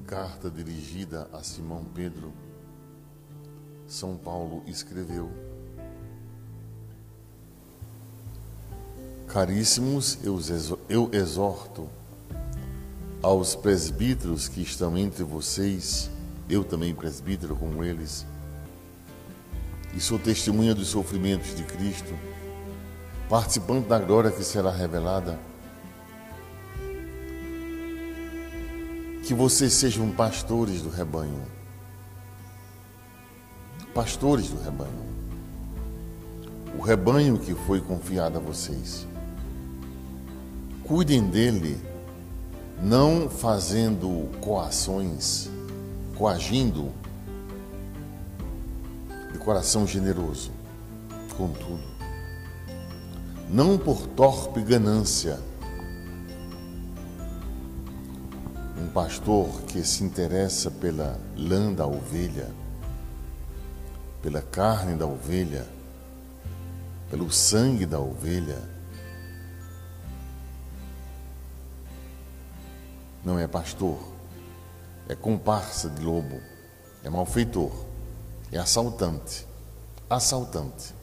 [0.00, 2.32] carta dirigida a Simão Pedro,
[3.86, 5.30] São Paulo escreveu:
[9.28, 10.18] Caríssimos,
[10.88, 11.88] eu exorto
[13.22, 16.10] aos presbíteros que estão entre vocês,
[16.50, 18.26] eu também presbítero como eles,
[19.94, 22.12] e sou testemunha dos sofrimentos de Cristo,
[23.28, 25.38] participante da glória que será revelada
[29.26, 31.42] que vocês sejam pastores do rebanho.
[33.92, 35.04] Pastores do rebanho.
[36.78, 39.04] O rebanho que foi confiado a vocês.
[40.84, 41.76] Cuidem dele,
[42.80, 45.50] não fazendo coações,
[46.16, 46.92] coagindo,
[49.32, 50.52] de coração generoso,
[51.36, 51.82] contudo,
[53.50, 55.40] não por torpe ganância,
[58.78, 62.50] um pastor que se interessa pela lã da ovelha,
[64.22, 65.66] pela carne da ovelha,
[67.10, 68.62] pelo sangue da ovelha,
[73.24, 73.98] não é pastor,
[75.08, 76.40] é comparsa de lobo,
[77.02, 77.72] é malfeitor,
[78.52, 79.46] é assaltante.
[80.08, 80.94] Assaltante.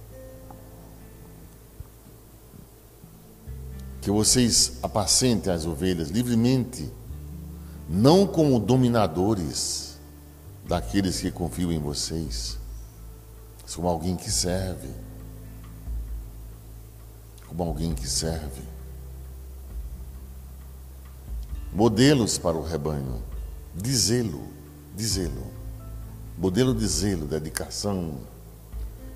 [4.01, 6.89] Que vocês apacentem as ovelhas livremente
[7.87, 9.99] não como dominadores
[10.67, 12.57] daqueles que confiam em vocês,
[13.61, 14.89] mas como alguém que serve,
[17.47, 18.61] como alguém que serve.
[21.73, 23.21] Modelos para o rebanho,
[23.75, 24.43] de zelo,
[26.37, 28.19] modelo de zelo, dedicação,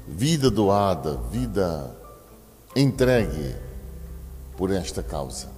[0.07, 1.95] vida doada, vida
[2.75, 3.55] entregue
[4.55, 5.56] por esta causa.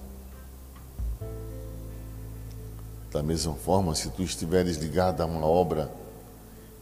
[3.10, 5.90] Da mesma forma, se tu estiveres ligado a uma obra,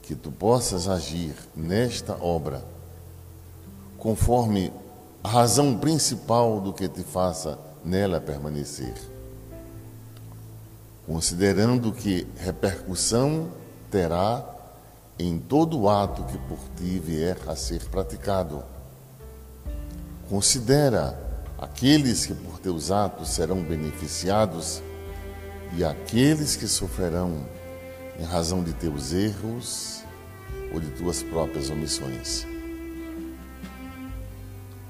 [0.02, 2.64] que tu possas agir nesta obra
[3.98, 4.72] conforme
[5.22, 8.94] a razão principal do que te faça nela permanecer.
[11.06, 13.48] Considerando que repercussão
[13.90, 14.44] terá
[15.18, 18.62] em todo o ato que por ti vier a ser praticado.
[20.28, 21.18] Considera
[21.58, 24.80] aqueles que por teus atos serão beneficiados
[25.76, 27.46] e aqueles que sofrerão
[28.18, 30.02] em razão de teus erros
[30.72, 32.46] ou de tuas próprias omissões.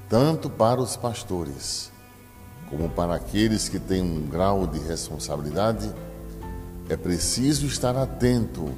[0.07, 1.91] Tanto para os pastores,
[2.69, 5.93] como para aqueles que têm um grau de responsabilidade,
[6.89, 8.73] é preciso estar atento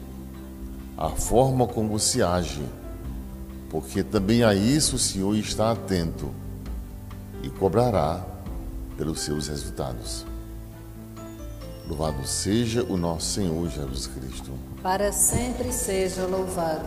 [0.98, 2.66] à forma como se age,
[3.70, 6.30] porque também a isso o Senhor está atento
[7.42, 8.26] e cobrará
[8.98, 10.26] pelos seus resultados.
[11.92, 14.54] Louvado seja o nosso Senhor Jesus Cristo.
[14.82, 16.86] Para sempre seja louvado.